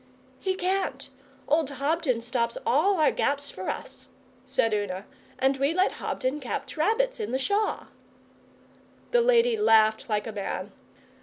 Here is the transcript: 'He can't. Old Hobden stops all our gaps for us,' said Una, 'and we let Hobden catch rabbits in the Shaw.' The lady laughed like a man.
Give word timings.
'He 0.39 0.55
can't. 0.55 1.09
Old 1.47 1.69
Hobden 1.69 2.21
stops 2.21 2.57
all 2.65 2.99
our 2.99 3.11
gaps 3.11 3.51
for 3.51 3.69
us,' 3.69 4.07
said 4.47 4.73
Una, 4.73 5.05
'and 5.37 5.57
we 5.57 5.75
let 5.75 5.91
Hobden 5.91 6.39
catch 6.39 6.75
rabbits 6.75 7.19
in 7.19 7.31
the 7.31 7.37
Shaw.' 7.37 7.85
The 9.11 9.21
lady 9.21 9.55
laughed 9.57 10.09
like 10.09 10.25
a 10.25 10.31
man. 10.31 10.71